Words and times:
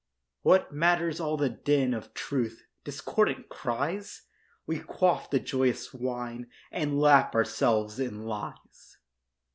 What 0.41 0.73
matters 0.73 1.19
all 1.19 1.37
the 1.37 1.47
din 1.49 1.93
Of 1.93 2.15
truth—discordant 2.15 3.49
cries? 3.49 4.23
We 4.65 4.79
quaff 4.79 5.29
the 5.29 5.39
joyous 5.39 5.93
wine 5.93 6.49
And 6.71 6.99
lap 6.99 7.35
ourselves 7.35 7.99
in 7.99 8.23
lies. 8.25 8.97